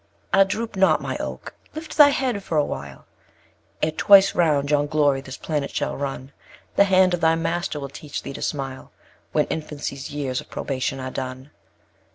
5. 0.31 0.41
Ah, 0.41 0.43
droop 0.43 0.75
not, 0.75 0.99
my 0.99 1.15
Oak! 1.19 1.53
lift 1.75 1.95
thy 1.95 2.09
head 2.09 2.41
for 2.41 2.57
a 2.57 2.65
while; 2.65 3.05
Ere 3.83 3.91
twice 3.91 4.33
round 4.33 4.71
yon 4.71 4.87
Glory 4.87 5.21
this 5.21 5.37
planet 5.37 5.69
shall 5.69 5.95
run, 5.95 6.31
The 6.75 6.85
hand 6.85 7.13
of 7.13 7.21
thy 7.21 7.35
Master 7.35 7.79
will 7.79 7.87
teach 7.89 8.23
thee 8.23 8.33
to 8.33 8.41
smile, 8.41 8.91
When 9.31 9.45
Infancy's 9.49 10.09
years 10.09 10.41
of 10.41 10.49
probation 10.49 10.99
are 10.99 11.11
done. 11.11 11.51